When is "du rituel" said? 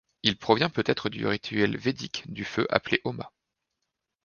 1.09-1.77